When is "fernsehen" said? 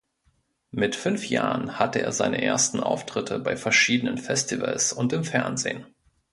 5.23-5.85